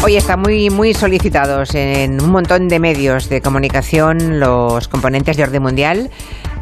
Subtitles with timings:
[0.00, 5.42] Hoy están muy, muy solicitados en un montón de medios de comunicación los componentes de
[5.42, 6.10] orden mundial.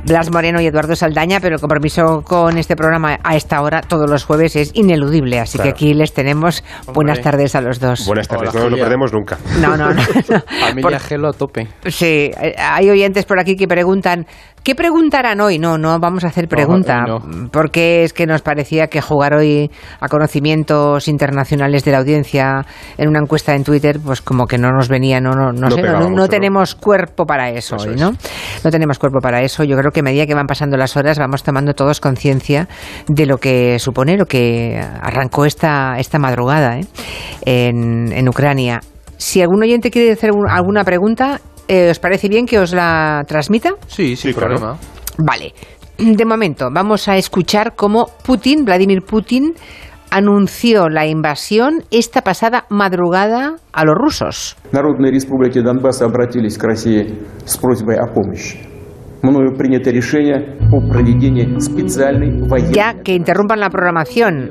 [0.06, 4.08] Blas Moreno y Eduardo Saldaña, pero el compromiso con este programa a esta hora, todos
[4.08, 5.40] los jueves, es ineludible.
[5.40, 6.64] Así que aquí les tenemos.
[6.94, 8.06] Buenas tardes a los dos.
[8.06, 9.36] Buenas tardes, no lo perdemos nunca.
[9.60, 10.02] No, no, no.
[10.60, 11.68] Familia Gelo a tope.
[11.86, 14.26] Sí, hay oyentes por aquí que preguntan
[14.66, 15.60] ¿Qué preguntarán hoy?
[15.60, 17.04] No, no vamos a hacer pregunta,
[17.52, 19.70] porque es que nos parecía que jugar hoy
[20.00, 22.66] a conocimientos internacionales de la audiencia
[22.98, 25.80] en una encuesta en Twitter, pues como que no nos venía, no, no, no, sé,
[25.82, 28.10] no, tenemos cuerpo para eso, hoy, ¿no?
[28.64, 29.62] No tenemos cuerpo para eso.
[29.62, 32.66] Yo creo que a medida que van pasando las horas vamos tomando todos conciencia
[33.06, 36.86] de lo que supone, lo que arrancó esta, esta madrugada ¿eh?
[37.42, 38.80] en, en Ucrania.
[39.16, 43.70] Si algún oyente quiere hacer alguna pregunta, eh, ¿Os parece bien que os la transmita?
[43.86, 44.76] Sí, sí, problema.
[45.18, 45.52] Vale.
[45.98, 49.54] De momento, vamos a escuchar cómo Putin, Vladimir Putin,
[50.10, 54.56] anunció la invasión esta pasada madrugada a los rusos.
[62.72, 64.50] Ya que interrumpan la programación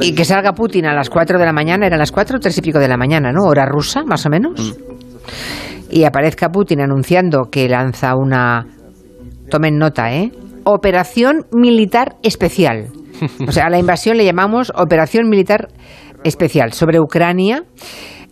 [0.00, 2.56] y que salga Putin a las 4 de la mañana, eran las 4 o 3
[2.56, 3.42] y pico de la mañana, ¿no?
[3.42, 4.78] Hora rusa, más o menos.
[4.78, 4.94] Mm
[5.94, 8.66] y aparezca Putin anunciando que lanza una,
[9.48, 10.32] tomen nota, ¿eh?
[10.64, 12.88] Operación militar especial.
[13.46, 15.68] O sea, a la invasión le llamamos Operación Militar
[16.24, 17.62] Especial sobre Ucrania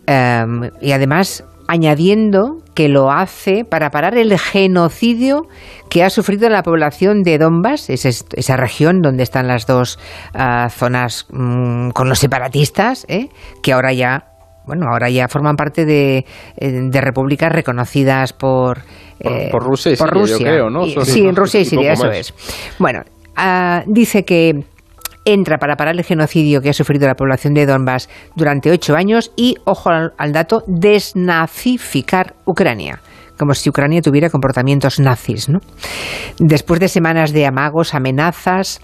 [0.05, 5.43] em, y además añadiendo que lo hace para parar el genocidio
[5.89, 9.99] que ha sufrido la población de Donbass, esa, región donde están las dos
[10.33, 13.29] ah, zonas mm, con los separatistas, ¿eh?
[13.61, 14.32] que ahora ya
[14.65, 16.25] bueno, ahora ya forman parte de,
[16.57, 18.79] eh, repúblicas reconocidas por,
[19.19, 20.85] eh, por, Rusia y Siria, Yo creo, ¿no?
[21.03, 22.33] sí, en Rusia y Siria, eso es.
[22.79, 23.01] Bueno,
[23.35, 24.65] ah, dice que
[25.25, 29.31] entra para parar el genocidio que ha sufrido la población de Donbass durante ocho años
[29.35, 32.99] y, ojo al, al dato, desnazificar Ucrania
[33.37, 35.59] como si Ucrania tuviera comportamientos nazis, ¿no?
[36.39, 38.79] Después de semanas de amagos, amenazas,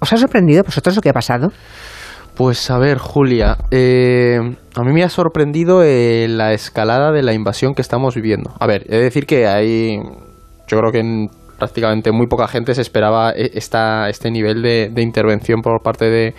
[0.00, 1.52] ¿os ha sorprendido vosotros lo que ha pasado?
[2.34, 7.32] Pues a ver, Julia, eh, a mí me ha sorprendido eh, la escalada de la
[7.32, 8.52] invasión que estamos viviendo.
[8.58, 10.02] A ver, he de decir que hay,
[10.66, 11.30] yo creo que en
[11.64, 16.34] prácticamente muy poca gente se esperaba eh, esta, este nivel de, intervención por parte de,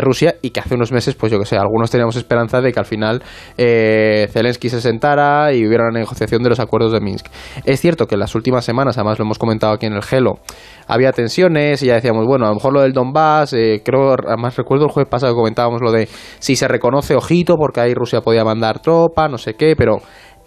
[0.00, 2.78] Rusia y que hace unos meses, pues yo que sé, algunos teníamos esperanza de que
[2.78, 3.22] al final
[3.56, 7.26] eh, Zelensky se sentara y hubiera una negociación de los acuerdos de Minsk.
[7.64, 10.38] Es cierto que en las últimas semanas, además lo hemos comentado aquí en el Gelo,
[10.86, 14.56] había tensiones y ya decíamos, bueno, a lo mejor lo del Donbass, eh, creo, además
[14.56, 16.08] recuerdo el jueves pasado que comentábamos lo de
[16.38, 19.96] si se reconoce, ojito, porque ahí Rusia podía mandar tropa, no sé qué, pero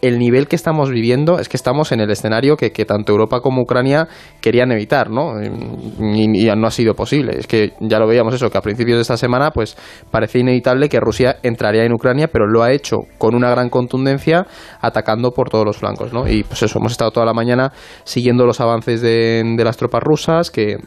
[0.02, 3.62] el nivel que estamos viviendo es que estamos en el escenario que, tanto Europa como
[3.62, 4.08] Ucrania
[4.42, 5.42] querían evitar, ¿no?
[5.42, 7.38] Y, no ha sido posible.
[7.38, 9.78] Es que ya lo veíamos eso, que a principios de esta semana pues
[10.10, 14.46] parecía inevitable que Rusia entraría en Ucrania, pero lo ha hecho con una gran contundencia,
[14.82, 16.28] atacando por todos los flancos, ¿no?
[16.28, 17.72] Y pues eso, hemos estado toda la mañana
[18.04, 20.78] siguiendo los avances de, de las tropas rusas, que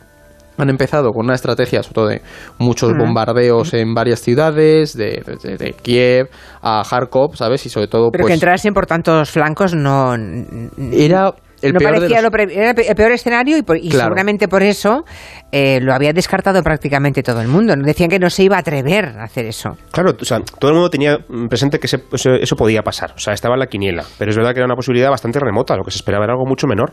[0.56, 2.22] han empezado con una estrategia, sobre todo de
[2.58, 6.28] muchos bombardeos en varias ciudades, de, Kiev
[6.62, 7.64] a Kharkov, ¿sabes?
[7.66, 8.10] Y sobre todo.
[8.10, 10.14] Pero que pues entrasen por tantos flancos no.
[10.92, 11.32] Era
[11.64, 15.04] el no peor parecía era el peor escenario y, seguramente por eso
[15.52, 17.74] eh, lo había descartado prácticamente todo el mundo.
[17.76, 19.76] Decían que no se iba a atrever a hacer eso.
[19.92, 23.12] Claro, o sea, todo el mundo tenía presente que eso podía pasar.
[23.14, 24.04] O sea, estaba en la quiniela.
[24.18, 25.76] Pero es verdad que era una posibilidad bastante remota.
[25.76, 26.92] Lo que se esperaba era algo mucho menor.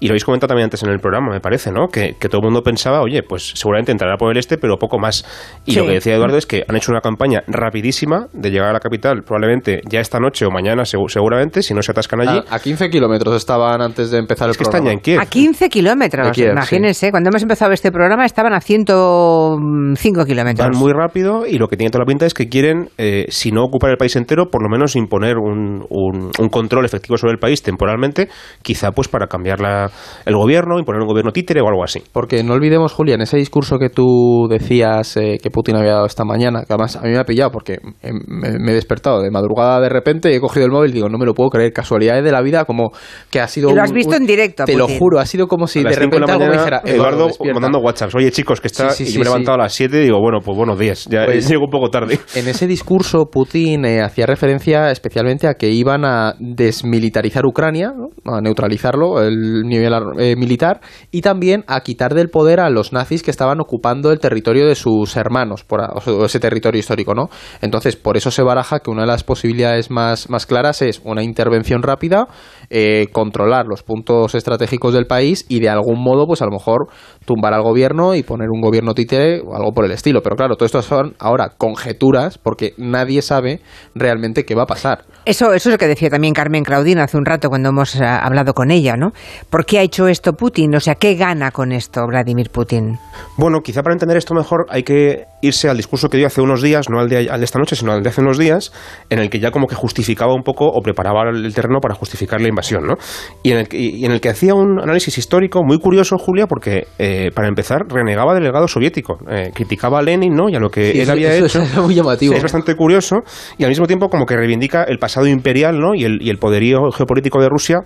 [0.00, 1.88] Y lo habéis comentado también antes en el programa, me parece, ¿no?
[1.88, 5.24] Que, todo el mundo pensaba, oye, pues seguramente entrará por el este, pero poco más.
[5.64, 8.72] Y lo que decía Eduardo es que han hecho una campaña rapidísima de llegar a
[8.72, 12.42] la capital, probablemente ya esta noche o mañana, seguramente, si no se atascan allí.
[12.50, 15.20] A, a 15 kilómetros estaban antes de empezar el que Están en Kiev.
[15.20, 17.10] A 15 kilómetros, imagínense.
[17.10, 20.68] Cuando hemos empezado este programa estaban a 105 kilómetros.
[20.68, 23.52] Van muy rápido y lo que tiene toda la pinta es que quieren, eh, si
[23.52, 27.38] no ocupar el país entero, por lo menos imponer un, un, control efectivo sobre el
[27.38, 28.28] país temporalmente,
[28.62, 29.90] quizá pues para cambiar la,
[30.24, 32.02] el gobierno, imponer un gobierno títere o algo así.
[32.12, 36.06] Porque no olvidemos, Julia, en ese discurso que tú decías eh, que Putin había dado
[36.06, 39.30] esta mañana, que además a mí me ha pillado porque eh, me, he despertado de
[39.30, 41.72] madrugada de repente y he cogido el móvil y digo, no me lo puedo creer,
[41.72, 42.90] casualidades de la vida como
[43.30, 43.70] que ha sido...
[43.74, 44.64] lo has visto en directo.
[44.64, 46.82] Te lo juro, ha sido como si de repente algo me dijera.
[46.84, 48.90] Eduardo, mandando WhatsApp, oye chicos, que está.
[48.98, 51.06] y yo me he levantado a las 7 y digo, bueno, pues buenos días.
[51.10, 52.18] Ya pues llego un poco tarde.
[52.34, 57.92] En ese discurso, Putin eh, hacía referencia especialmente a que iban a desmilitarizar Ucrania,
[58.24, 60.80] a neutralizarlo, el nivel eh, militar,
[61.10, 64.74] y también a quitar del poder a los nazis que estaban ocupando el territorio de
[64.74, 65.80] sus hermanos, por,
[66.24, 67.28] ese territorio histórico, ¿no?
[67.60, 71.22] Entonces, por eso se baraja que una de las posibilidades más, más claras es una
[71.22, 72.28] intervención rápida,
[72.70, 76.88] eh, controlar los puntos estratégicos del país y de algún modo, pues a lo mejor
[77.28, 80.22] tumbar al gobierno y poner un gobierno títere o algo por el estilo.
[80.22, 83.60] Pero claro, todo esto son ahora conjeturas porque nadie sabe
[83.94, 85.04] realmente qué va a pasar.
[85.26, 88.04] Eso, eso es lo que decía también Carmen Claudín hace un rato cuando hemos eh,
[88.04, 89.10] hablado con ella, ¿no?
[89.50, 90.74] ¿Por qué ha hecho esto Putin?
[90.74, 92.96] O sea, ¿qué gana con esto Vladimir Putin?
[93.36, 96.62] Bueno, quizá para entender esto mejor hay que irse al discurso que dio hace unos
[96.62, 98.72] días, no al de, al de esta noche, sino al de hace unos días,
[99.10, 102.40] en el que ya como que justificaba un poco o preparaba el terreno para justificar
[102.40, 102.94] la invasión, ¿no?
[103.42, 106.46] Y en el que, y en el que hacía un análisis histórico muy curioso, Julia,
[106.46, 110.48] porque eh, para empezar renegaba del legado soviético, eh, criticaba a Lenin, ¿no?
[110.48, 111.62] Y a lo que Sí, él eso- había eso hecho.
[111.62, 112.34] es muy llamativo.
[112.34, 113.16] Es bastante curioso
[113.58, 115.94] y al mismo tiempo como que reivindica el pasado imperial, ¿no?
[115.94, 117.78] Y el, y el poderío geopolítico de Rusia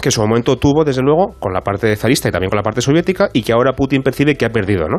[0.00, 2.62] que en su momento tuvo, desde luego, con la parte zarista y también con la
[2.62, 4.88] parte soviética, y que ahora Putin percibe que ha perdido.
[4.88, 4.98] ¿no?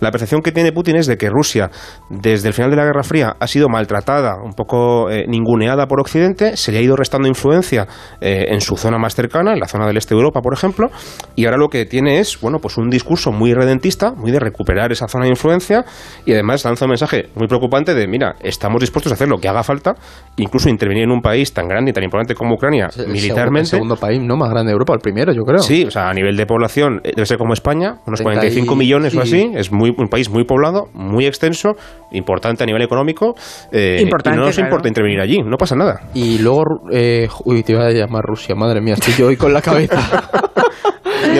[0.00, 1.70] La percepción que tiene Putin es de que Rusia,
[2.10, 6.00] desde el final de la Guerra Fría, ha sido maltratada, un poco eh, ninguneada por
[6.00, 7.86] Occidente, se le ha ido restando influencia
[8.20, 10.90] eh, en su zona más cercana, en la zona del este de Europa, por ejemplo,
[11.36, 14.92] y ahora lo que tiene es, bueno, pues un discurso muy redentista, muy de recuperar
[14.92, 15.84] esa zona de influencia,
[16.26, 19.48] y además lanza un mensaje muy preocupante de, mira, estamos dispuestos a hacer lo que
[19.48, 19.94] haga falta,
[20.36, 23.70] incluso intervenir en un país tan grande y tan importante como Ucrania, el militarmente.
[23.70, 25.58] segundo, el segundo país no más grande de Europa, el primero, yo creo.
[25.60, 28.36] Sí, o sea, a nivel de población eh, debe ser como España, unos 30 y-
[28.36, 29.36] 45 millones o sí.
[29.42, 29.50] así.
[29.54, 31.70] Es muy, un país muy poblado, muy extenso,
[32.12, 33.34] importante a nivel económico.
[33.72, 34.68] eh, Importante, y no nos claro.
[34.68, 36.00] importa intervenir allí, no pasa nada.
[36.14, 36.62] Y luego,
[36.92, 40.00] eh, uy, te iba a llamar Rusia, madre mía, estoy yo hoy con la cabeza.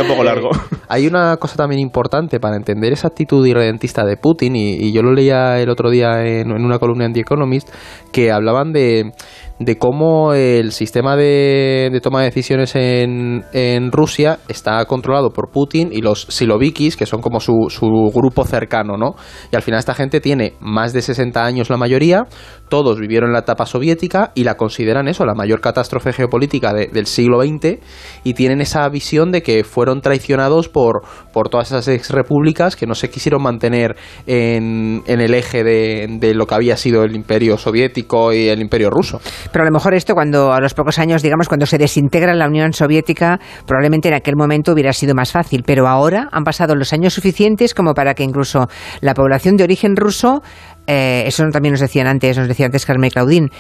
[0.03, 0.51] Un poco largo.
[0.89, 5.03] Hay una cosa también importante para entender esa actitud irredentista de Putin, y, y yo
[5.03, 7.69] lo leía el otro día en, en una columna en The Economist,
[8.13, 9.13] que hablaban de,
[9.59, 15.91] de cómo el sistema de, toma de decisiones en, en Rusia está controlado por Putin
[15.93, 19.15] y los silovikis, que son como su, su grupo cercano, ¿no?
[19.53, 22.25] Y al final esta gente tiene más de 60 años la mayoría,
[22.69, 26.87] todos vivieron en la etapa soviética y la consideran eso, la mayor catástrofe geopolítica de-
[26.89, 27.79] del siglo XX,
[28.25, 31.03] y tienen esa visión de que fueron traicionados por,
[31.33, 33.97] por todas esas ex repúblicas que no se quisieron mantener
[34.27, 38.61] en, en el eje de, de lo que había sido el imperio soviético y el
[38.61, 39.21] imperio ruso.
[39.51, 42.47] Pero a lo mejor esto cuando a los pocos años, digamos, cuando se desintegra la
[42.47, 45.63] Unión Soviética, probablemente en aquel momento hubiera sido más fácil.
[45.67, 48.69] Pero ahora han pasado los años suficientes como para que incluso
[49.01, 50.43] la población de origen ruso,
[50.87, 53.51] eh, eso también nos decían antes, nos decía antes Carmen Claudín,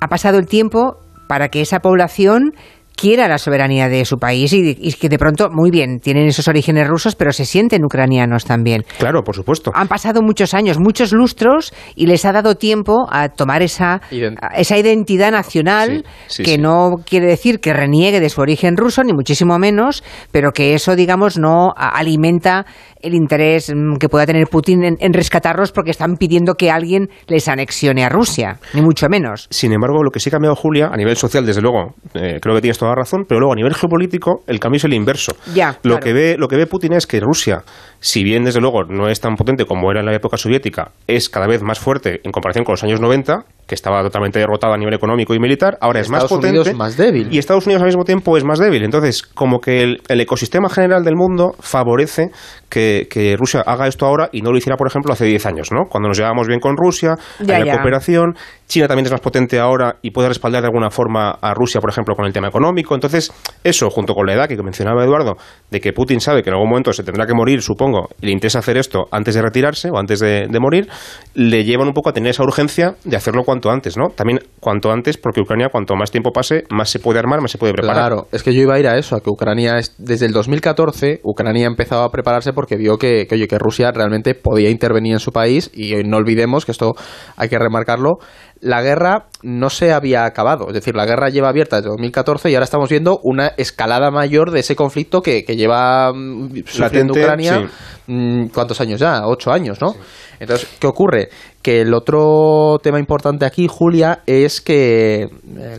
[0.00, 2.52] ha pasado el tiempo para que esa población
[2.96, 6.48] quiera la soberanía de su país y, y que de pronto, muy bien, tienen esos
[6.48, 8.84] orígenes rusos, pero se sienten ucranianos también.
[8.98, 9.70] Claro, por supuesto.
[9.74, 14.38] Han pasado muchos años, muchos lustros, y les ha dado tiempo a tomar esa, Ident-
[14.40, 16.58] a- esa identidad nacional, Sí, sí, que sí.
[16.58, 20.96] no quiere decir que reniegue de su origen ruso, ni muchísimo menos, pero que eso,
[20.96, 22.66] digamos, no alimenta
[23.00, 27.08] el interés mm, que pueda tener Putin en, en rescatarlos porque están pidiendo que alguien
[27.26, 29.46] les anexione a Rusia, ni mucho menos.
[29.50, 32.54] Sin embargo, lo que sí ha cambiado Julia, a nivel social, desde luego, eh, creo
[32.54, 35.32] que tienes toda la razón, pero luego a nivel geopolítico, el cambio es el inverso.
[35.54, 36.00] Ya, lo, claro.
[36.00, 37.62] que ve, lo que ve Putin es que Rusia,
[38.00, 41.28] si bien desde luego no es tan potente como era en la época soviética, es
[41.28, 44.76] cada vez más fuerte en comparación con los años 90, que estaba totalmente derrotado a
[44.76, 46.58] nivel económico y militar, ahora es más Estados potente.
[46.60, 47.28] Unidos más débil.
[47.32, 48.82] Y Estados Unidos al mismo tiempo es más débil.
[48.84, 52.28] Entonces, como que el, el ecosistema general del mundo favorece
[52.68, 55.72] que, que Rusia haga esto ahora y no lo hiciera, por ejemplo, hace 10 años,
[55.72, 55.84] ¿no?
[55.88, 57.72] Cuando nos llevábamos bien con Rusia, Ya, había ya.
[57.76, 58.34] cooperación.
[58.66, 61.90] China también es más potente ahora y puede respaldar de alguna forma a Rusia, por
[61.90, 62.94] ejemplo, con el tema económico.
[62.94, 63.32] Entonces,
[63.62, 65.36] eso, junto con la edad que mencionaba Eduardo,
[65.70, 68.32] de que Putin sabe que en algún momento se tendrá que morir, supongo, y le
[68.32, 70.88] interesa hacer esto antes de retirarse o antes de, morir,
[71.34, 74.08] le llevan un poco a tener esa urgencia de hacerlo cuanto antes, ¿no?
[74.08, 77.58] También cuanto antes, porque Ucrania, cuanto más tiempo pase, más se puede armar, más se
[77.58, 77.96] puede preparar.
[77.96, 80.32] Claro, es que yo iba a ir a eso, a que Ucrania, es- desde el
[80.32, 85.12] 2014, Ucrania empezaba a prepararse porque vio que, que, oye, que Rusia realmente podía intervenir
[85.12, 86.92] en su país y no olvidemos que esto
[87.36, 88.18] hay que remarcarlo,
[88.64, 92.54] la guerra no se había acabado, es decir, la guerra lleva abierta desde 2014 y
[92.54, 97.68] ahora estamos viendo una escalada mayor de ese conflicto que, que lleva mm, sufriendo Ucrania.
[98.06, 99.26] mm, ¿Cuántos años ya?
[99.26, 99.94] Ocho años, ¿no?
[100.40, 101.28] Entonces, ¿qué ocurre?
[101.64, 105.28] Que el otro tema importante aquí, Julia, es que eh,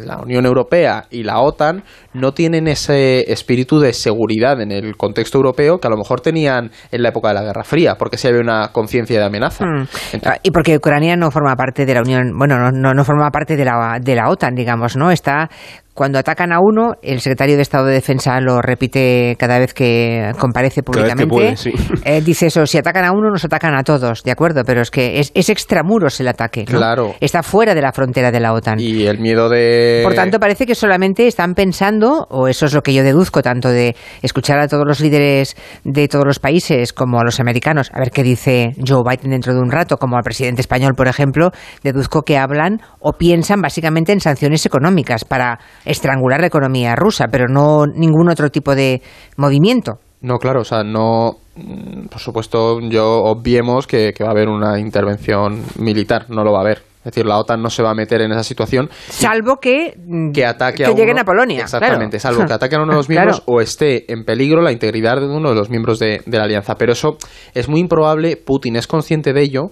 [0.03, 1.83] la Unión Europea y la OTAN
[2.15, 6.71] no tienen ese espíritu de seguridad en el contexto europeo que a lo mejor tenían
[6.91, 9.63] en la época de la Guerra Fría, porque se había una conciencia de amenaza.
[9.63, 9.87] Mm.
[10.13, 13.29] Entonces, Y porque Ucrania no forma parte de la Unión, bueno, no, no, no forma
[13.29, 15.11] parte de la, de la OTAN, digamos, ¿no?
[15.11, 15.49] Está
[15.95, 20.33] cuando atacan a uno, el secretario de Estado de Defensa lo repite cada vez que
[20.37, 21.27] comparece Cada vez que públicamente.
[21.27, 21.71] puede, sí.
[22.05, 24.63] Eh, dice eso, si atacan a uno, nos atacan a todos, ¿de acuerdo?
[24.65, 26.77] Pero es que es, es extramuros el ataque, ¿no?
[26.77, 27.15] Claro.
[27.21, 28.77] Está fuera de la frontera de la OTAN.
[28.77, 30.01] y el miedo de...
[30.03, 33.69] Por tanto, parece que solamente están pensando, o eso es lo que yo deduzco, tanto
[33.69, 37.99] de escuchar a todos los líderes de todos los países como a los americanos, a
[37.99, 41.51] ver qué dice Joe Biden dentro de un rato, como al presidente español, por ejemplo,
[41.83, 47.45] deduzco que hablan o piensan básicamente en sanciones económicas para estrangular la economía rusa, pero
[47.47, 49.01] no ningún otro tipo de
[49.37, 49.99] movimiento.
[50.21, 51.37] No, claro, o sea, no.
[51.55, 56.51] mm, Por supuesto, yo obviemos que, que va a haber una intervención militar, no lo
[56.51, 56.77] va a haber.
[57.05, 58.89] Es decir, la OTAN no se va a meter en esa situación.
[59.09, 61.61] Salvo que, mm, que ataque que a uno- lleguen a Polonia.
[61.61, 62.35] Exactamente, claro.
[62.37, 63.53] salvo que ataquen a uno de los miembros Claro.
[63.57, 66.73] o esté en peligro la integridad de uno de los miembros de, de la alianza.
[66.75, 67.17] Pero eso
[67.53, 69.69] es muy improbable, Putin es consciente de ello.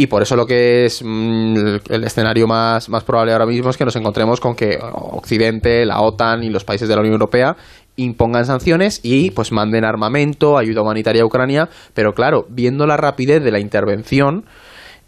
[0.00, 1.56] Y por eso lo que es mm,
[1.90, 6.00] el, escenario más, más probable ahora mismo es que nos encontremos con que Occidente, la
[6.00, 7.56] OTAN y los países de la Unión Europea
[7.96, 13.42] impongan sanciones y pues manden armamento, ayuda humanitaria a Ucrania, pero claro, viendo la rapidez
[13.42, 14.44] de la intervención,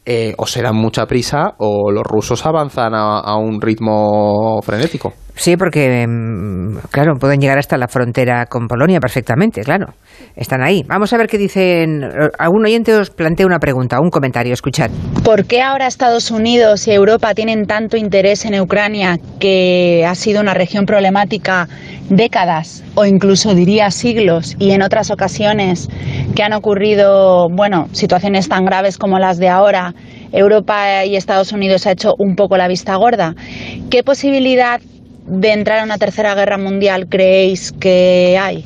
[0.06, 5.12] eh, o se dan mucha prisa o los rusos avanzan a un ritmo frenético.
[5.40, 9.94] Sí, porque, mm, claro, pueden llegar hasta la frontera con Polonia perfectamente, claro.
[10.36, 10.82] Están ahí.
[10.86, 12.04] Vamos a ver qué dicen.
[12.38, 14.90] Algún oyente os plantea una pregunta, un comentario, escuchad.
[15.24, 20.42] ¿Por qué ahora Estados Unidos y Europa tienen tanto interés en Ucrania, que ha sido
[20.42, 21.68] una región problemática
[22.10, 25.88] décadas o incluso diría siglos y en otras ocasiones
[26.36, 29.94] que han ocurrido, bueno, situaciones tan graves como las de ahora,
[30.32, 33.34] Europa y Estados Unidos ha hecho un poco la vista gorda?
[33.90, 34.82] ¿Qué posibilidad
[35.30, 38.64] de entrar a una tercera guerra mundial creéis que hay?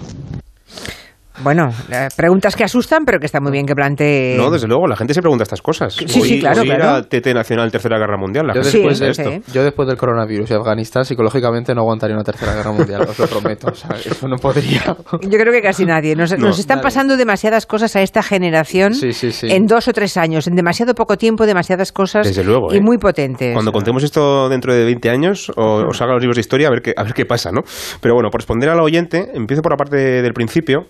[1.43, 4.37] Bueno, eh, preguntas que asustan, pero que está muy bien que plantee.
[4.37, 5.95] No, desde luego, la gente se pregunta estas cosas.
[5.95, 6.83] Sí, sí, claro, hoy claro.
[6.99, 8.47] era TT Nacional Tercera Guerra Mundial.
[8.47, 9.23] La Yo gente después, Sí, de sí.
[9.23, 9.53] esto.
[9.53, 13.27] yo después del coronavirus y Afganistán, psicológicamente no aguantaría una tercera guerra mundial, os lo
[13.27, 13.69] prometo.
[13.69, 14.97] O sea, eso no podría.
[15.23, 16.15] Yo creo que casi nadie.
[16.15, 16.85] Nos, No, nos están nadie.
[16.85, 19.49] pasando demasiadas cosas a esta generación Sí, sí, sí.
[19.51, 20.47] en dos o tres años.
[20.47, 22.81] En demasiado poco tiempo, demasiadas cosas Desde luego, y ¿eh?
[22.81, 23.53] muy potentes.
[23.55, 26.71] Cuando contemos esto dentro de 20 años, o, os haga los libros de historia, a
[26.71, 27.63] ver, qué, a ver qué pasa, ¿no?
[28.01, 30.87] Pero bueno, por responder al oyente, empiezo por la parte del principio.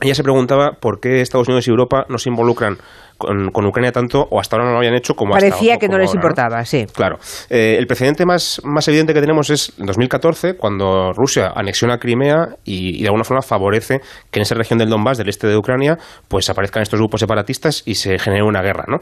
[0.00, 2.76] Ella se preguntaba por qué Estados Unidos y Europa no se involucran
[3.16, 5.88] con, con Ucrania tanto, o hasta ahora no lo habían hecho como hasta Parecía que
[5.88, 6.84] no les ahora, importaba, sí.
[6.94, 7.16] Claro.
[7.48, 12.56] Eh, el precedente más, más evidente que tenemos es en 2014, cuando Rusia anexiona Crimea
[12.64, 14.00] y, y de alguna forma favorece
[14.30, 15.96] que en esa región del Donbass, del este de Ucrania,
[16.28, 18.98] pues aparezcan estos grupos separatistas y se genere una guerra, ¿no?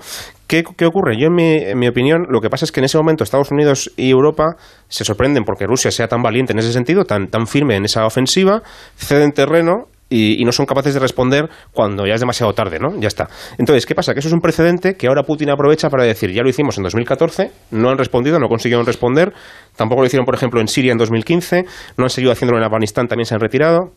[0.47, 1.17] ¿Qué, qué ocurre?
[1.19, 3.51] Yo, en mi, en mi opinión, lo que pasa es que en ese momento Estados
[3.51, 4.57] Unidos y Europa
[4.89, 8.07] se sorprenden porque Rusia sea tan valiente en ese sentido, tan, tan firme en esa
[8.07, 8.63] ofensiva,
[8.97, 12.99] ceden terreno y, y no son capaces de responder cuando ya es demasiado tarde, ¿no?
[13.01, 13.29] Ya está.
[13.59, 14.15] Entonces, ¿qué pasa?
[14.15, 16.85] Que eso es un precedente que ahora Putin aprovecha para decir, ya lo hicimos en
[16.85, 19.33] 2014, no han respondido, no consiguieron responder,
[19.77, 21.65] tampoco lo hicieron, por ejemplo, en Siria en 2015,
[21.97, 23.93] no han seguido haciéndolo en Afganistán, también se han retirado.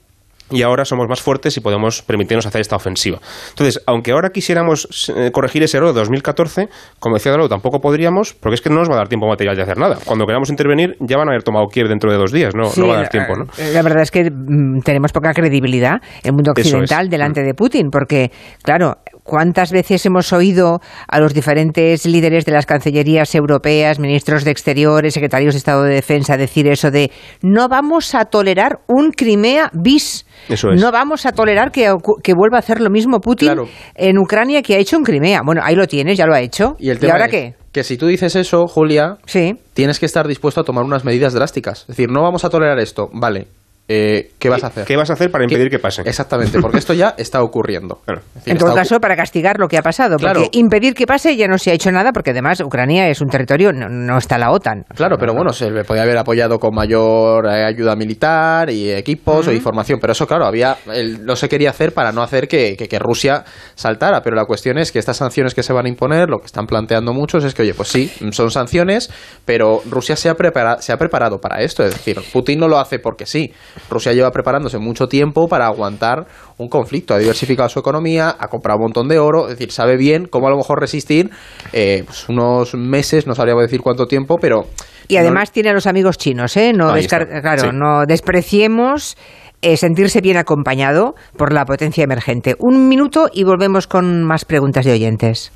[0.50, 3.20] Y ahora somos más fuertes y podemos permitirnos hacer esta ofensiva.
[3.50, 8.34] Entonces, aunque ahora quisiéramos eh, corregir ese error de 2014, como decía Dalo, tampoco podríamos,
[8.34, 9.98] porque es que no nos va a dar tiempo material de hacer nada.
[10.06, 12.80] Cuando queramos intervenir, ya van a haber tomado Kiev dentro de dos días, no, Sí,
[12.80, 13.44] no va a dar la- tiempo, ¿no?
[13.58, 16.66] eh, La verdad es que mm, tenemos poca credibilidad en el mundo es.
[16.66, 17.46] occidental delante Mm.
[17.46, 18.32] de Putin, porque,
[18.63, 18.96] claro,
[19.28, 25.14] ¿cuántas veces hemos oído a los diferentes líderes de las cancillerías europeas, ministros de Exteriores,
[25.14, 27.12] secretarios de Estado de Defensa decir eso de
[27.44, 30.26] no vamos a tolerar un Crimea bis?
[30.50, 30.82] Eso es.
[30.82, 31.92] No vamos a tolerar que,
[32.34, 33.68] vuelva a hacer lo mismo Putin Claro.
[33.96, 35.42] en Ucrania que ha hecho en Crimea.
[35.46, 36.76] Bueno, ahí lo tienes, ya lo ha hecho.
[36.80, 37.54] Y el tema ahora es qué?
[37.74, 39.54] Que si tú dices eso, Julia, Sí.
[39.74, 41.82] tienes que estar dispuesto a tomar unas medidas drásticas.
[41.82, 43.10] Es decir, no vamos a tolerar esto.
[43.14, 43.48] Vale,
[43.89, 44.86] eh, ¿qué vas a hacer?
[44.86, 46.01] ¿Qué vas a hacer para impedir que pase?
[46.06, 48.01] Exactamente, porque esto ya está ocurriendo.
[48.06, 48.22] Claro.
[48.29, 50.41] Es decir, En todo caso, para castigar lo que ha pasado, Claro.
[50.41, 53.27] porque impedir que pase ya no se ha hecho nada, porque además Ucrania es un
[53.29, 54.84] territorio, no, no está la OTAN.
[54.96, 59.48] Claro, pero bueno, se le podía haber apoyado con mayor eh, ayuda militar y equipos
[59.48, 62.75] o información, pero eso, claro, había el- no se quería hacer para no hacer que,
[62.77, 63.44] que- que Rusia
[63.75, 66.46] saltara, pero la cuestión es que estas sanciones que se van a imponer, lo que
[66.46, 69.10] están planteando muchos es que, oye, pues sí, son sanciones,
[69.46, 72.77] pero Rusia se ha, prepara- se ha preparado para esto, es decir, Putin no lo
[72.79, 73.51] hace porque sí,
[73.90, 76.26] Rusia lleva preparándose mucho tiempo para aguantar
[76.58, 79.98] un conflicto, ha diversificado su economía, ha comprado un montón de oro, es decir, sabe
[79.98, 81.30] bien cómo a lo mejor resistir
[81.74, 84.66] eh, pues unos meses, no sabríamos decir cuánto tiempo, pero...
[85.08, 86.74] Y no- además tiene a los amigos chinos, ¿eh?
[86.74, 86.94] No,
[87.42, 87.68] claro, sí.
[87.74, 89.18] no despreciemos
[89.62, 92.56] eh, sentirse bien acompañado por la potencia emergente.
[92.60, 95.52] Un minuto y volvemos con más preguntas de oyentes.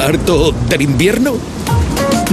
[0.00, 1.34] ¿Harto del invierno?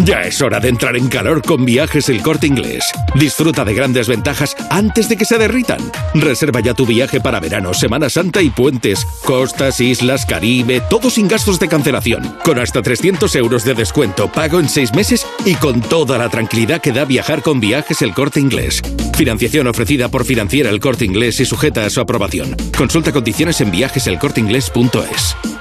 [0.03, 2.91] Ya es hora de entrar en calor con viajes el corte inglés.
[3.15, 5.79] Disfruta de grandes ventajas antes de que se derritan.
[6.13, 9.05] Reserva ya tu viaje para verano, Semana Santa y puentes.
[9.25, 12.37] Costas, islas, Caribe, todo sin gastos de cancelación.
[12.43, 16.79] Con hasta 300 euros de descuento, pago en seis meses y con toda la tranquilidad
[16.79, 18.81] que da viajar con viajes el corte inglés.
[19.15, 22.55] Financiación ofrecida por Financiera el corte inglés y sujeta a su aprobación.
[22.77, 25.56] Consulta condiciones en viajeselcorteinglés.es.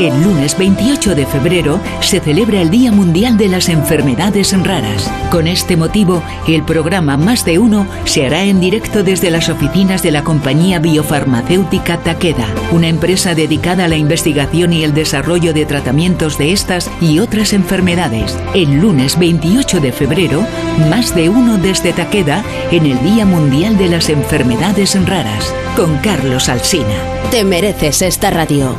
[0.00, 5.12] El lunes 28 de febrero se celebra el Día Mundial de las Enfermedades Raras.
[5.30, 10.02] Con este motivo, el programa Más de Uno se hará en directo desde las oficinas
[10.02, 15.66] de la compañía biofarmacéutica Takeda, una empresa dedicada a la investigación y el desarrollo de
[15.66, 18.38] tratamientos de estas y otras enfermedades.
[18.54, 20.46] El lunes 28 de febrero,
[20.88, 26.48] Más de Uno desde Takeda en el Día Mundial de las Enfermedades Raras, con Carlos
[26.48, 26.96] Alsina.
[27.30, 28.78] Te mereces esta radio.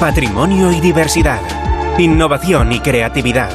[0.00, 1.40] patrimonio y diversidad,
[1.98, 3.50] innovación y creatividad.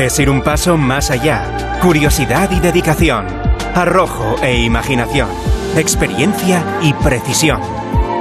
[0.00, 3.26] Es ir un paso más allá, curiosidad y dedicación,
[3.74, 5.28] arrojo e imaginación,
[5.76, 7.60] experiencia y precisión.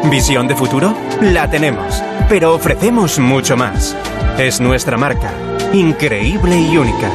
[0.10, 0.96] ¿Visión de futuro?
[1.22, 3.96] La tenemos, pero ofrecemos mucho más.
[4.38, 5.32] Es nuestra marca,
[5.74, 7.12] increíble y única.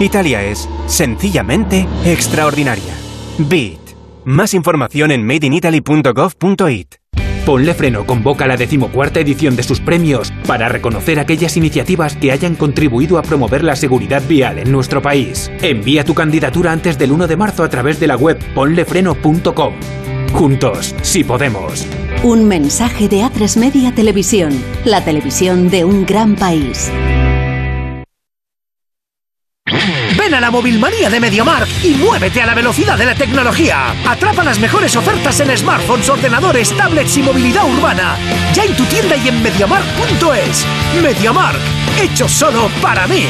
[0.00, 2.94] Italia es sencillamente extraordinaria.
[3.38, 3.78] Beat.
[4.24, 6.94] Más información en madeinitaly.gov.it.
[7.44, 12.54] Ponle Freno convoca la decimocuarta edición de sus premios para reconocer aquellas iniciativas que hayan
[12.54, 15.52] contribuido a promover la seguridad vial en nuestro país.
[15.60, 19.74] Envía tu candidatura antes del 1 de marzo a través de la web ponlefreno.com.
[20.34, 21.86] Juntos, si podemos.
[22.24, 24.52] Un mensaje de A3 Media Televisión,
[24.84, 26.90] la televisión de un gran país.
[30.18, 33.92] Ven a la Movilmanía de MediaMark y muévete a la velocidad de la tecnología.
[34.04, 38.16] Atrapa las mejores ofertas en smartphones, ordenadores, tablets y movilidad urbana.
[38.54, 40.66] Ya en tu tienda y en MediaMark.es.
[41.00, 41.60] MediaMark,
[42.02, 43.24] hecho solo para mí.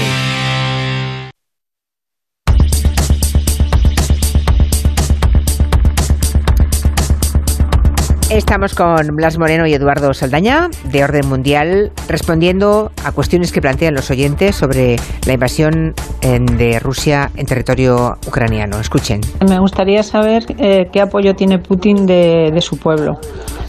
[8.34, 13.94] Estamos con Blas Moreno y Eduardo Saldaña, de Orden Mundial, respondiendo a cuestiones que plantean
[13.94, 18.80] los oyentes sobre la invasión de Rusia en territorio ucraniano.
[18.80, 19.20] Escuchen.
[19.48, 23.20] Me gustaría saber eh, qué apoyo tiene Putin de su pueblo.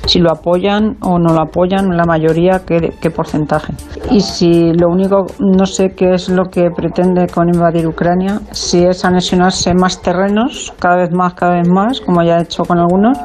[0.05, 3.73] Si lo apoyan o no lo apoyan, la mayoría, qué, porcentaje.
[4.11, 8.83] Y si lo único, no sé qué es lo que pretende con invadir Ucrania, si
[8.83, 12.77] es anexionarse más terrenos, cada vez más, cada vez más, como ya ha hecho con
[12.77, 13.17] algunos,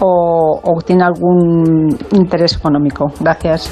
[0.00, 3.06] o, o tiene algún interés económico.
[3.20, 3.70] Gracias.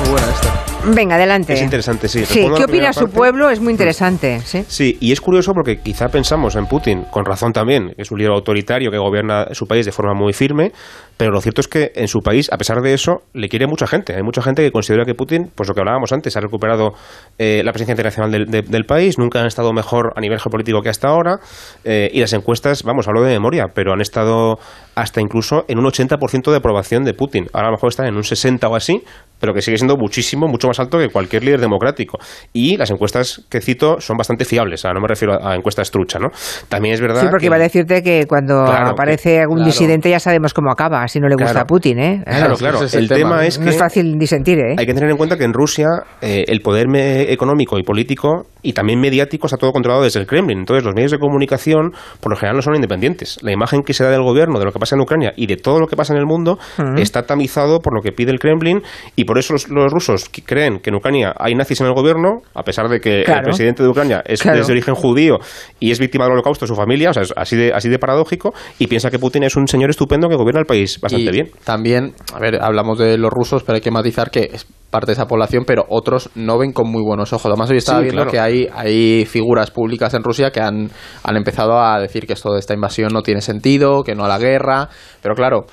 [0.00, 0.67] Muy buena esta.
[0.94, 1.52] Venga, adelante.
[1.52, 2.24] Es interesante, sí.
[2.24, 3.16] Sí, ¿qué opina su parte.
[3.16, 3.50] pueblo?
[3.50, 4.40] Es muy interesante.
[4.40, 4.64] Sí.
[4.66, 8.18] Sí, y es curioso porque quizá pensamos en Putin, con razón también, que es un
[8.18, 10.72] líder autoritario que gobierna su país de forma muy firme,
[11.16, 13.86] pero lo cierto es que en su país, a pesar de eso, le quiere mucha
[13.86, 14.14] gente.
[14.14, 16.90] Hay mucha gente que considera que Putin, pues lo que hablábamos antes, ha recuperado
[17.38, 20.80] eh, la presencia internacional del, de- del país, nunca han estado mejor a nivel geopolítico
[20.80, 21.38] que hasta ahora,
[21.84, 24.58] eh, y las encuestas, vamos, hablo de memoria, pero han estado
[24.94, 27.46] hasta incluso en un 80% de aprobación de Putin.
[27.52, 29.02] Ahora a lo mejor están en un 60 o así,
[29.40, 32.18] pero que sigue siendo muchísimo, mucho más alto que cualquier líder democrático.
[32.52, 35.90] Y las encuestas que cito son bastante fiables, sea, no me refiero a, a encuestas
[35.90, 36.28] trucha, ¿no?
[36.68, 39.56] También es verdad Sí, porque que- iba a decirte que cuando Claro, aparece que- algún
[39.58, 39.70] claro.
[39.72, 41.60] disidente ya sabemos cómo acaba, si no le gusta Claro.
[41.60, 42.22] a Putin, ¿eh?
[42.24, 42.82] Claro, claro.
[42.84, 43.46] es el, el tema, tema.
[43.46, 44.74] es que No es fácil disentir, ¿eh?
[44.78, 45.86] hay que tener en cuenta que en Rusia
[46.20, 50.26] eh, el poder me- económico y político y también mediático está todo controlado desde el
[50.26, 50.58] Kremlin.
[50.58, 53.38] Entonces los medios de comunicación por lo general no son independientes.
[53.42, 55.56] La imagen que se da del gobierno, de lo que pasa en Ucrania y de
[55.56, 56.58] todo lo que pasa en el mundo
[56.96, 58.82] está tamizado por lo que pide el Kremlin
[59.16, 61.94] y por eso los, los rusos que creen que en Ucrania hay nazis en el
[61.94, 64.60] gobierno, a pesar de que el presidente de Ucrania es, Claro.
[64.60, 65.38] es de origen judío
[65.80, 67.98] y es víctima del holocausto de su familia, o sea, es así de, así de
[67.98, 71.32] paradójico, y piensa que Putin es un señor estupendo que gobierna el país bastante Y
[71.32, 71.50] bien.
[71.64, 75.12] También, a ver, hablamos de los rusos, pero hay que matizar que es parte de
[75.12, 77.46] esa población, pero otros no ven con muy buenos ojos.
[77.46, 78.30] Además, hoy estaba Sí, viendo claro.
[78.30, 80.90] que hay, hay figuras públicas en Rusia que han,
[81.24, 84.28] han empezado a decir que esto de esta invasión no tiene sentido, que no a
[84.28, 84.88] la guerra,
[85.22, 85.66] pero claro,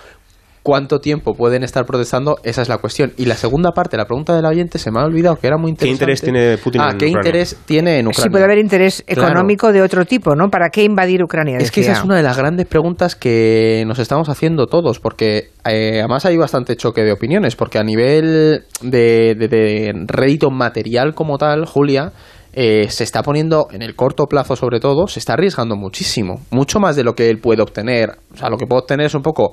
[0.65, 3.13] cuánto tiempo pueden estar protestando, esa es la cuestión.
[3.17, 5.75] Y la segunda parte, la pregunta del oyente, se me ha olvidado que era muy
[5.75, 6.03] ¿Qué interesante.
[6.03, 7.19] interés tiene Putin ah, en ¿qué Ucrania?
[7.29, 8.23] interés tiene en Ucrania?
[8.23, 9.29] Sí, puede haber interés Claro.
[9.29, 10.49] económico de otro tipo, ¿no?
[10.49, 11.57] ¿Para qué invadir Ucrania?
[11.59, 15.49] Es que esa es una de las grandes preguntas que nos estamos haciendo todos, porque
[15.69, 21.13] eh, además hay bastante choque de opiniones, porque a nivel de, de- de rédito material
[21.13, 22.11] como tal, Julia,
[22.57, 26.79] eh, se está poniendo, en el corto plazo sobre todo, se está arriesgando muchísimo, mucho
[26.79, 28.17] más de lo que él puede obtener.
[28.33, 29.51] O sea, lo que puede obtener es un poco,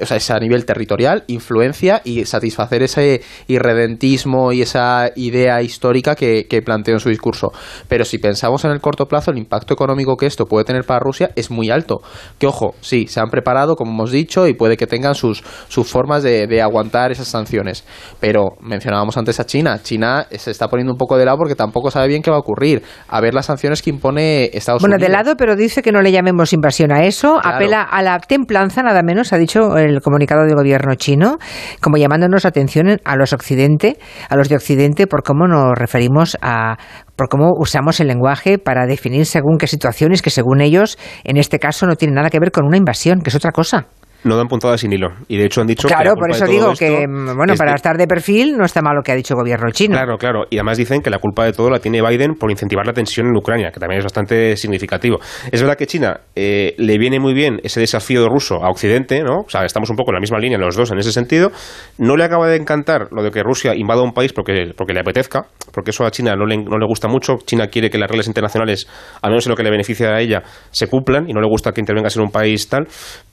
[0.00, 6.16] o sea, es a nivel territorial, influencia y satisfacer ese irredentismo y esa idea histórica
[6.16, 7.52] que, planteó en su discurso.
[7.88, 10.98] Pero si pensamos en el corto plazo, el impacto económico que esto puede tener para
[10.98, 12.02] Rusia es muy alto.
[12.38, 15.88] Que ojo, sí, se han preparado, como hemos dicho, y puede que tengan sus, sus
[15.88, 17.84] formas de, de aguantar esas sanciones.
[18.18, 19.80] Pero mencionábamos antes a China.
[19.82, 22.82] China se está poniendo un poco de lado porque tampoco sabe bien qué va ocurrir.
[23.08, 25.08] A ver las sanciones que impone Estados Bueno, Unidos.
[25.08, 27.38] de lado, pero dice que no le llamemos invasión a eso.
[27.40, 27.56] Claro.
[27.56, 31.38] Apela a la templanza, nada menos, ha dicho el comunicado del gobierno chino,
[31.80, 33.98] como llamándonos la atención a los occidente,
[34.28, 36.76] a los de occidente, por cómo nos referimos a
[37.16, 41.58] por cómo usamos el lenguaje para definir según qué situaciones que según ellos en este
[41.58, 43.86] caso no tienen nada que ver con una invasión, que es otra cosa.
[44.24, 45.08] No dan puntada sin hilo.
[45.28, 47.58] Y de hecho han dicho que Claro, la por eso digo que mm, bueno, es
[47.58, 49.94] para de- estar de perfil no está mal lo que ha dicho el gobierno chino.
[49.96, 50.44] Claro, claro.
[50.50, 53.26] Y además dicen que la culpa de todo la tiene Biden por incentivar la tensión
[53.28, 55.18] en Ucrania, que también es bastante significativo.
[55.50, 59.38] Es verdad que China eh, le viene muy bien ese desafío ruso a Occidente, ¿no?
[59.46, 61.50] O sea, estamos un poco en la misma línea los dos en ese sentido.
[61.98, 65.00] No le acaba de encantar lo de que Rusia invada un país porque, porque le
[65.00, 67.36] apetezca, porque eso a China no le, no le gusta mucho.
[67.46, 68.86] China quiere que las reglas internacionales,
[69.22, 71.72] al menos en lo que le beneficia a ella, se cumplan y no le gusta
[71.72, 72.86] que intervengas en un país tal.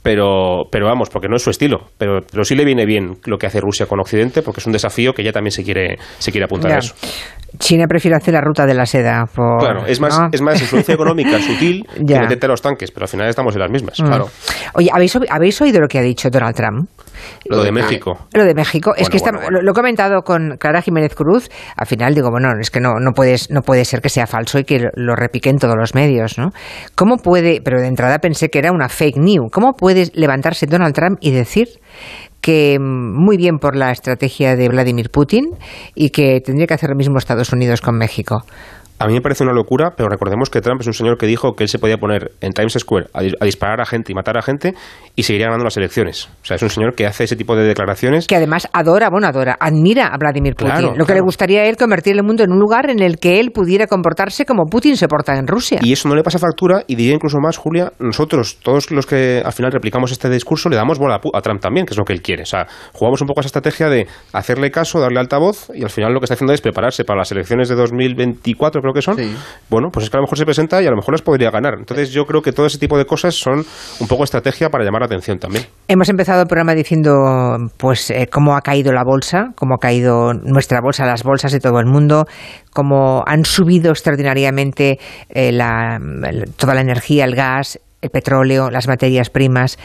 [0.07, 1.81] Pero, pero vamos, porque no es su estilo.
[1.97, 4.71] Pero, pero sí le viene bien lo que hace Rusia con Occidente, porque es un
[4.71, 6.75] desafío que ella también se quiere, se quiere apuntar Ya.
[6.77, 6.95] a eso.
[7.59, 9.25] China prefiere hacer la ruta de la seda.
[9.33, 10.29] por- Claro, es más, ¿no?
[10.31, 12.15] es más influencia económica sutil Ya.
[12.17, 14.05] que meterte a los tanques, pero al final estamos en las mismas, Mm.
[14.05, 14.29] claro.
[14.75, 16.89] Oye, ¿habéis, ¿habéis oído lo que ha dicho Donald Trump?
[17.45, 18.17] Lo de México.
[18.33, 19.49] Lo de México, es Bueno, que está- bueno.
[19.51, 21.49] Lo, lo he comentado con Clara Jiménez Cruz.
[21.75, 24.59] Al final digo, bueno, es que no, no, puedes, no puede ser que sea falso
[24.59, 26.49] y que lo, lo repiquen todos los medios, ¿no?
[26.95, 30.93] ¿Cómo puede, pero de entrada pensé que era una fake news, ¿cómo puede levantarse Donald
[30.93, 31.67] Trump y decir
[32.41, 32.83] que mm,
[33.23, 35.45] muy bien por la estrategia de Vladimir Putin
[35.95, 38.43] y que tendría que hacer lo mismo Estados Unidos con México?
[38.99, 41.53] A mí me parece una locura, pero recordemos que Trump es un señor que dijo
[41.53, 44.15] que él se podía poner en Times Square a, dis- a disparar a gente y
[44.15, 44.73] matar a gente
[45.15, 46.29] y seguiría ganando las elecciones.
[46.41, 48.25] O sea, es un señor que hace ese tipo de declaraciones.
[48.27, 50.71] Que además adora, bueno, adora, admira a Vladimir Putin.
[50.73, 53.17] Claro, lo que le gustaría a él convertir el mundo en un lugar en el
[53.19, 55.79] que él pudiera comportarse como Putin se porta en Rusia.
[55.83, 59.41] Y eso no le pasa factura, y diría incluso más, Julia, nosotros, todos los que
[59.45, 62.13] al final replicamos este discurso, le damos bola a Trump también, que es lo que
[62.13, 62.43] él quiere.
[62.43, 66.13] O sea, jugamos un poco esa estrategia de hacerle caso, darle altavoz, y al final
[66.13, 69.15] lo que está haciendo es prepararse para las elecciones de 2024, creo que son.
[69.69, 71.51] Bueno, pues es que a lo mejor se presenta y a lo mejor las podría
[71.51, 71.75] ganar.
[71.77, 73.65] Entonces yo creo que todo ese tipo de cosas son
[73.99, 75.65] un poco estrategia para llamar la atención también.
[75.87, 77.11] Hemos empezado el programa diciendo
[77.77, 81.59] pues eh, cómo ha caído la bolsa, cómo ha caído nuestra bolsa, las bolsas de
[81.59, 82.25] todo el mundo,
[82.71, 88.87] cómo han subido extraordinariamente eh, la- el- toda la energía, el gas, el petróleo, las
[88.87, 89.77] materias primas.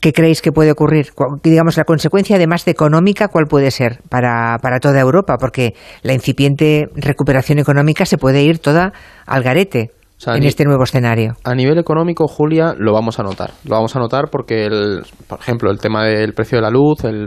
[0.00, 1.12] ¿Qué creéis que puede ocurrir?
[1.14, 5.36] Cu- Digamos, la consecuencia además de económica, ¿cuál puede ser para, para toda Europa?
[5.38, 8.92] Porque la incipiente recuperación económica se puede ir toda
[9.26, 11.34] al garete sea, en este nuevo escenario.
[11.44, 13.50] A nivel económico, Julia, lo vamos a notar.
[13.64, 17.04] Lo vamos a notar porque, el, por ejemplo, el tema del precio de la luz,
[17.04, 17.26] el,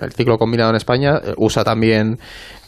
[0.00, 2.18] el ciclo combinado en España, eh, usa también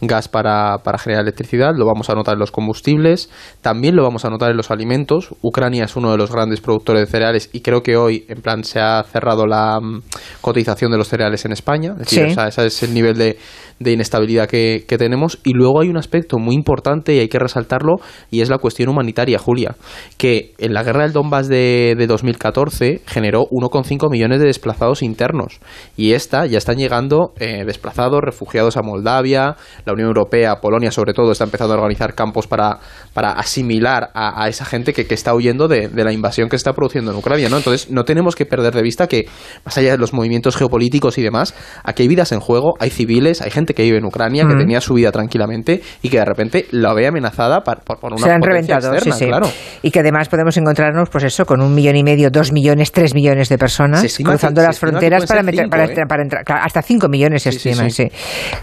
[0.07, 1.75] gas para, para generar electricidad.
[1.77, 3.31] Lo vamos a notar en los combustibles.
[3.61, 5.35] También lo vamos a notar en los alimentos.
[5.43, 8.65] Ucrania es uno de los grandes productores de cereales y creo que hoy, en plan,
[8.65, 10.03] se ha cerrado la mm,
[10.41, 11.93] cotización de los cereales en España.
[11.93, 12.31] Es decir, Sí.
[12.31, 13.39] o sea, ese es el nivel de,
[13.81, 15.39] de inestabilidad que, que tenemos.
[15.45, 17.95] Y luego hay un aspecto muy importante y hay que resaltarlo
[18.31, 19.77] y es la cuestión humanitaria, Julia,
[20.17, 25.61] que en la guerra del Donbass de, de 2014 generó 1,5 millones de desplazados internos
[25.97, 31.13] y esta ya están llegando eh, desplazados, refugiados a Moldavia, la Unión Europea, Polonia sobre
[31.15, 32.79] todo, está empezando a organizar campos para,
[33.13, 36.57] para asimilar a, a esa gente que, que está huyendo de, de la invasión que
[36.57, 37.57] se está produciendo en Ucrania, ¿no?
[37.57, 39.27] Entonces no tenemos que perder de vista que
[39.65, 43.41] más allá de los movimientos geopolíticos y demás, aquí hay vidas en juego, hay civiles,
[43.43, 46.67] hay gente que vive en Ucrania, que tenía su vida tranquilamente y que de repente
[46.71, 49.29] la ve amenazada por, por una se han potencia reventado, externa, sí, sí.
[49.29, 49.49] claro.
[49.83, 53.15] Y que además podemos encontrarnos, pues eso, con un millón y medio, dos millones, tres
[53.15, 55.89] millones de personas cruzando que- las fronteras para, meter, cinco, para, ¿eh?
[55.89, 58.09] entrar- para entrar, hasta cinco millones se sí,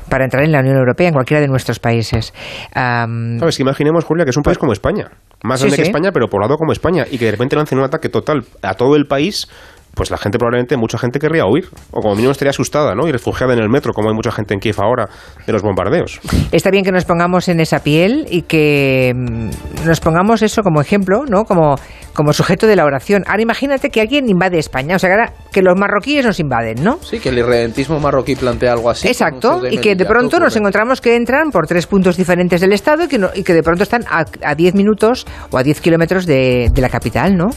[0.09, 2.33] para entrar en la Unión Europea, en cualquiera de nuestros países.
[2.73, 3.59] Am, ¿Sabes?
[3.59, 5.11] Imaginemos, Julia, que es un país como España.
[5.43, 5.89] Más Sí, grande que.
[5.89, 7.05] España, pero poblado como España.
[7.09, 9.47] Y que de repente lancen un ataque total a todo el país.
[9.93, 13.07] Pues la gente probablemente, mucha gente querría huir, o como mínimo estaría asustada, ¿no?
[13.07, 15.09] Y refugiada en el metro, como hay mucha gente en Kiev ahora,
[15.45, 16.19] de los bombardeos.
[16.51, 20.79] Está bien que nos pongamos en esa piel y que mm, nos pongamos eso como
[20.81, 21.43] ejemplo, ¿no?
[21.43, 21.75] Como,
[22.13, 23.23] como sujeto de la oración.
[23.27, 26.83] Ahora imagínate que alguien invade España, o sea, que, ahora- que los marroquíes nos invaden,
[26.83, 26.97] ¿no?
[27.01, 29.07] Sí, que el irredentismo marroquí plantea algo así.
[29.07, 33.03] Exacto, y que de pronto nos encontramos que entran por tres puntos diferentes del Estado
[33.03, 35.81] y que, no- y que de pronto están a, a 10 minutos o a 10
[35.81, 37.49] kilómetros de, de la capital, ¿no?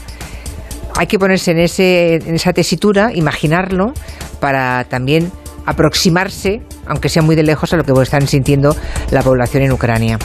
[0.97, 3.93] Hay que ponerse en, ese, en esa tesitura, imaginarlo,
[4.39, 5.31] para también
[5.65, 8.75] aproximarse, aunque sea muy de lejos, a lo que están sintiendo
[9.11, 10.19] la población en Ucrania.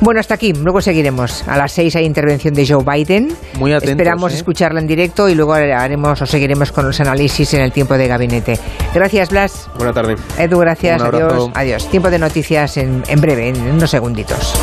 [0.00, 1.46] Bueno, hasta aquí, luego seguiremos.
[1.46, 3.28] A las seis hay intervención de Joe Biden.
[3.58, 4.36] Muy atentos, Esperamos ¿eh?
[4.36, 8.08] escucharla en directo y luego haremos o seguiremos con los análisis en el tiempo de
[8.08, 8.58] gabinete.
[8.92, 9.70] Gracias, Blas.
[9.76, 10.16] Buena tarde.
[10.38, 11.00] Edu, gracias.
[11.00, 11.50] Adiós.
[11.54, 11.88] Adiós.
[11.90, 14.54] Tiempo de noticias en, en breve, en unos segunditos.